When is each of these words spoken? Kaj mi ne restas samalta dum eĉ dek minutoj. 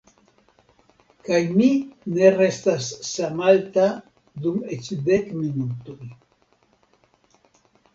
Kaj 1.27 1.41
mi 1.59 1.67
ne 2.15 2.33
restas 2.39 2.89
samalta 3.11 3.87
dum 4.47 4.59
eĉ 4.81 4.93
dek 5.11 5.33
minutoj. 5.47 6.13